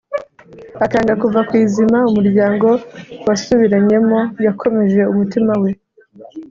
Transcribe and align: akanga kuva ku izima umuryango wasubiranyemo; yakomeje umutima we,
akanga 0.85 1.13
kuva 1.21 1.39
ku 1.47 1.53
izima 1.63 1.97
umuryango 2.09 2.67
wasubiranyemo; 3.27 4.19
yakomeje 4.45 5.01
umutima 5.11 5.53
we, 5.61 5.71